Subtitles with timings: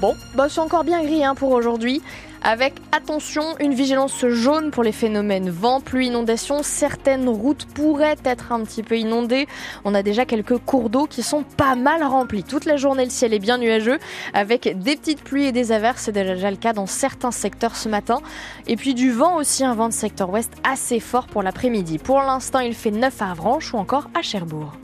[0.00, 2.02] Bon, bah c'est encore bien gris hein, pour aujourd'hui.
[2.44, 6.62] Avec attention, une vigilance jaune pour les phénomènes vent, pluie, inondation.
[6.62, 9.48] Certaines routes pourraient être un petit peu inondées.
[9.84, 12.44] On a déjà quelques cours d'eau qui sont pas mal remplis.
[12.44, 13.98] Toute la journée, le ciel est bien nuageux
[14.34, 16.02] avec des petites pluies et des averses.
[16.02, 18.20] C'est déjà le cas dans certains secteurs ce matin.
[18.68, 21.98] Et puis du vent aussi, un vent de secteur ouest assez fort pour l'après-midi.
[21.98, 24.74] Pour l'instant, il fait 9 à Avranches ou encore à Cherbourg.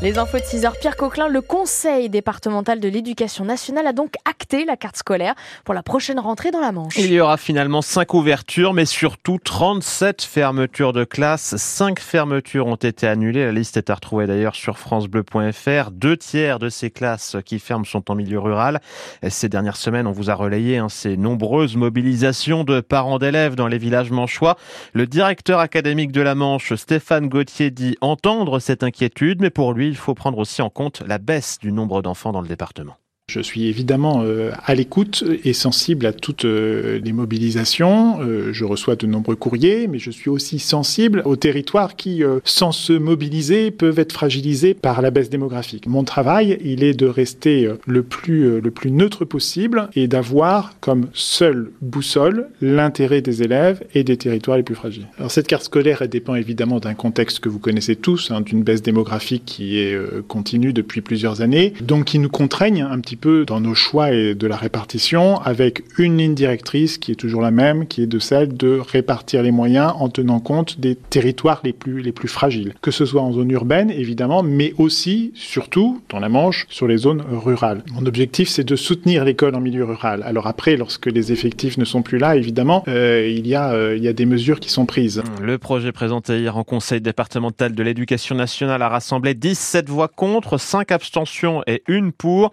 [0.00, 4.64] Les infos de 6h, Pierre Coquelin, le Conseil départemental de l'éducation nationale a donc acté
[4.64, 5.34] la carte scolaire
[5.64, 6.96] pour la prochaine rentrée dans la Manche.
[6.96, 11.56] Il y aura finalement 5 ouvertures, mais surtout 37 fermetures de classes.
[11.56, 13.44] 5 fermetures ont été annulées.
[13.44, 15.90] La liste est à retrouver d'ailleurs sur francebleu.fr.
[15.90, 18.80] Deux tiers de ces classes qui ferment sont en milieu rural.
[19.28, 23.66] Ces dernières semaines, on vous a relayé hein, ces nombreuses mobilisations de parents d'élèves dans
[23.66, 24.56] les villages manchois.
[24.92, 29.87] Le directeur académique de la Manche, Stéphane Gauthier, dit entendre cette inquiétude, mais pour lui,
[29.88, 32.96] il faut prendre aussi en compte la baisse du nombre d'enfants dans le département.
[33.28, 38.22] Je suis évidemment euh, à l'écoute et sensible à toutes euh, les mobilisations.
[38.22, 42.72] Euh, je reçois de nombreux courriers, mais je suis aussi sensible aux territoires qui, sans
[42.72, 45.86] se mobiliser, peuvent être fragilisés par la baisse démographique.
[45.86, 52.48] Mon travail, il est de rester le plus, neutre possible et d'avoir comme seule boussole
[52.62, 55.08] l'intérêt des élèves et des territoires les plus fragiles.
[55.18, 58.62] Alors cette carte scolaire, elle dépend évidemment d'un contexte que vous connaissez tous, hein, d'une
[58.62, 59.98] baisse démographique qui est
[60.28, 64.34] continue depuis plusieurs années, donc qui nous contraignent un petit peu dans nos choix et
[64.34, 68.18] de la répartition avec une ligne directrice qui est toujours la même, qui est de
[68.18, 72.74] celle de répartir les moyens en tenant compte des territoires les plus, les plus fragiles.
[72.80, 76.98] Que ce soit en zone urbaine, évidemment, mais aussi, surtout, dans la Manche, sur les
[76.98, 77.82] zones rurales.
[77.92, 80.22] Mon objectif, c'est de soutenir l'école en milieu rural.
[80.24, 83.96] Alors après, lorsque les effectifs ne sont plus là, évidemment, euh, il, y a, euh,
[83.96, 85.22] il y a des mesures qui sont prises.
[85.42, 90.58] Le projet présenté hier en Conseil départemental de l'éducation nationale a rassemblé 17 voix contre,
[90.58, 92.52] 5 abstentions et une pour.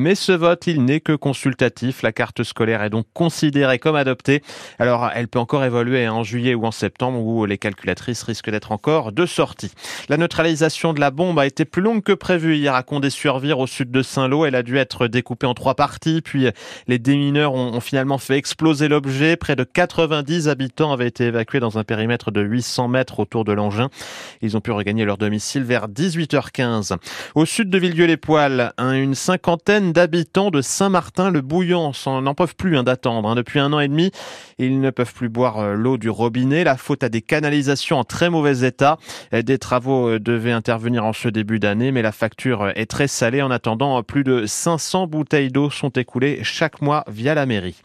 [0.00, 2.00] Mais ce vote, il n'est que consultatif.
[2.00, 4.42] La carte scolaire est donc considérée comme adoptée.
[4.78, 8.72] Alors, elle peut encore évoluer en juillet ou en septembre où les calculatrices risquent d'être
[8.72, 9.72] encore de sortie.
[10.08, 13.66] La neutralisation de la bombe a été plus longue que prévu hier à Condé-sur-Vire au
[13.66, 14.46] sud de Saint-Lô.
[14.46, 16.22] Elle a dû être découpée en trois parties.
[16.22, 16.46] Puis
[16.86, 19.36] les démineurs ont, finalement fait exploser l'objet.
[19.36, 23.52] Près de 90 habitants avaient été évacués dans un périmètre de 800 mètres autour de
[23.52, 23.90] l'engin.
[24.40, 26.96] Ils ont pu regagner leur domicile vers 18h15.
[27.34, 33.28] Au sud de Villedieu-les-Poils, une cinquantaine d'habitants de Saint-Martin-le-Bouillant n'en peuvent plus hein, d'attendre.
[33.28, 33.34] Hein.
[33.34, 34.10] Depuis un an et demi,
[34.58, 36.64] ils ne peuvent plus boire euh, l'eau du robinet.
[36.64, 38.98] La faute à des canalisations en très mauvais état.
[39.32, 43.08] Des travaux euh, devaient intervenir en ce début d'année, mais la facture euh, est très
[43.08, 43.42] salée.
[43.42, 47.76] En attendant, plus de 500 bouteilles d'eau sont écoulées chaque mois via la mairie.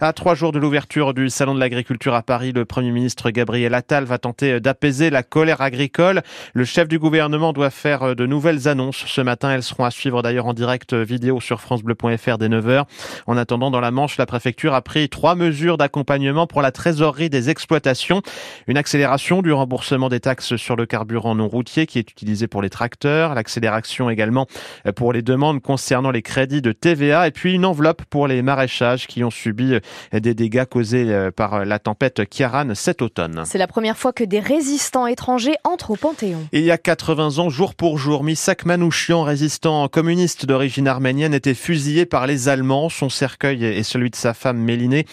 [0.00, 3.74] À trois jours de l'ouverture du Salon de l'agriculture à Paris, le Premier ministre Gabriel
[3.74, 6.22] Attal va tenter d'apaiser la colère agricole.
[6.54, 9.04] Le chef du gouvernement doit faire de nouvelles annonces.
[9.06, 12.84] Ce matin, elles seront à suivre d'ailleurs en direct vidéo sur francebleu.fr dès 9h.
[13.26, 17.30] En attendant, dans la Manche, la préfecture a pris trois mesures d'accompagnement pour la trésorerie
[17.30, 18.22] des exploitations.
[18.66, 22.62] Une accélération du remboursement des taxes sur le carburant non routier qui est utilisé pour
[22.62, 24.46] les tracteurs, l'accélération également
[24.94, 29.06] pour les demandes concernant les crédits de TVA et puis une enveloppe pour les maraîchages
[29.06, 29.78] qui ont subi
[30.12, 33.42] des dégâts causés euh, par la tempête Kiaran cet automne.
[33.44, 36.46] C'est la première fois que des résistants étrangers entrent au Panthéon.
[36.52, 41.54] Il y a 80 ans, jour pour jour, Misak Manouchian, résistant communiste d'origine arménienne, était
[41.54, 42.88] fusillé par les Allemands.
[42.88, 45.06] Son cercueil et celui de sa femme Mélinée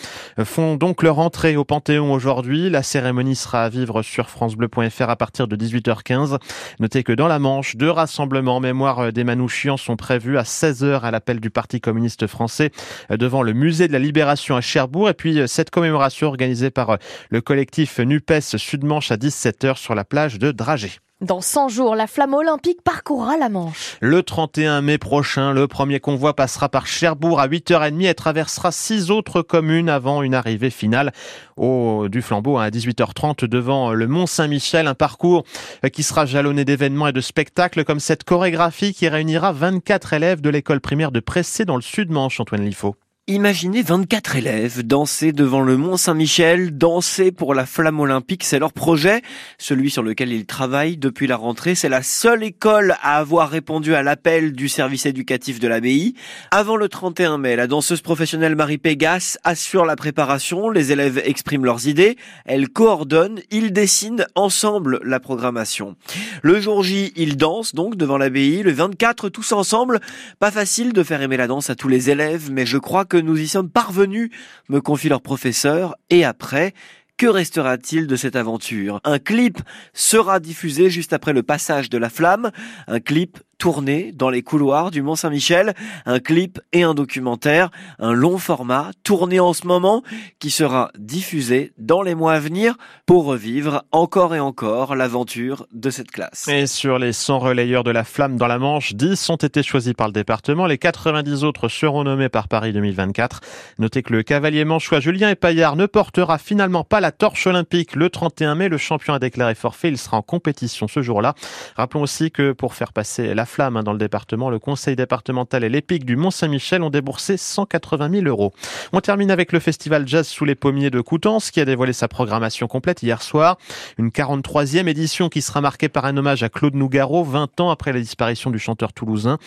[0.43, 2.69] font donc leur entrée au Panthéon aujourd'hui.
[2.69, 6.37] La cérémonie sera à vivre sur francebleu.fr à partir de 18h15.
[6.79, 11.01] Notez que dans la Manche, deux rassemblements en mémoire des Manouchians sont prévus à 16h
[11.01, 12.71] à l'appel du Parti communiste français
[13.09, 15.09] devant le musée de la Libération à Cherbourg.
[15.09, 16.97] Et puis cette commémoration organisée par
[17.29, 20.91] le collectif NUPES Sud-Manche à 17h sur la plage de Dragé.
[21.19, 23.97] Dans 100 jours, la flamme olympique parcourra la Manche.
[24.01, 29.09] Le 31 mai prochain, le premier convoi passera par Cherbourg à 8h30 et traversera six
[29.09, 31.11] autres communes avant une arrivée finale
[31.55, 34.85] au, du flambeau à 18h30 devant le Mont Saint-Michel.
[34.85, 35.43] Un parcours
[35.91, 40.51] qui sera jalonné d'événements et de spectacles comme cette chorégraphie qui réunira 24 élèves de
[40.51, 42.95] l'école primaire de Pressé dans le Sud-Manche, Antoine Liffaut.
[43.29, 48.71] Imaginez 24 élèves danser devant le Mont Saint-Michel, danser pour la flamme olympique, c'est leur
[48.71, 49.21] projet,
[49.57, 51.75] celui sur lequel ils travaillent depuis la rentrée.
[51.75, 56.13] C'est la seule école à avoir répondu à l'appel du service éducatif de l'abbaye.
[56.51, 61.65] Avant le 31 mai, la danseuse professionnelle Marie Pégas assure la préparation, les élèves expriment
[61.65, 62.15] leurs idées,
[62.45, 65.97] elle coordonne, ils dessinent ensemble la programmation.
[66.43, 69.99] Le jour J, ils dansent donc devant l'abbaye, le 24 tous ensemble.
[70.39, 73.16] Pas facile de faire aimer la danse à tous les élèves, mais je crois que
[73.19, 74.29] nous y sommes parvenus,
[74.69, 76.73] me confie leur professeur, et après,
[77.17, 79.01] que restera-t-il de cette aventure?
[79.03, 79.59] Un clip
[79.93, 82.51] sera diffusé juste après le passage de la flamme,
[82.87, 85.73] un clip tourner dans les couloirs du Mont-Saint-Michel,
[86.05, 87.69] un clip et un documentaire,
[87.99, 90.03] un long format tourné en ce moment
[90.39, 92.75] qui sera diffusé dans les mois à venir
[93.05, 96.47] pour revivre encore et encore l'aventure de cette classe.
[96.47, 99.93] Et sur les 100 relayeurs de la flamme dans la Manche, 10 ont été choisis
[99.93, 103.41] par le département, les 90 autres seront nommés par Paris 2024.
[103.79, 108.09] Notez que le cavalier manchois Julien Epaillard ne portera finalement pas la torche olympique le
[108.09, 108.69] 31 mai.
[108.69, 111.33] Le champion a déclaré forfait, il sera en compétition ce jour-là.
[111.75, 115.63] Rappelons aussi que pour faire passer la flamme hein, dans le département, le conseil départemental
[115.63, 118.53] et l'épique du Mont-Saint-Michel ont déboursé 180 000 euros.
[118.93, 122.07] On termine avec le festival jazz sous les pommiers de Coutances qui a dévoilé sa
[122.07, 123.57] programmation complète hier soir.
[123.97, 127.93] Une 43e édition qui sera marquée par un hommage à Claude Nougaro, 20 ans après
[127.93, 129.37] la disparition du chanteur toulousain.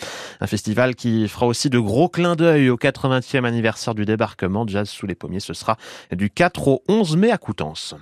[0.41, 4.65] Un festival qui fera aussi de gros clins d'œil au 80e anniversaire du débarquement.
[4.67, 5.77] Jazz sous les pommiers, ce sera
[6.11, 7.95] du 4 au 11 mai à Coutances.